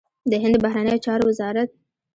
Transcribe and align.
د 0.31 0.33
هند 0.43 0.55
د 0.61 0.61
بهرنيو 0.63 1.03
چارو 1.05 1.23
وزارت 1.29 1.69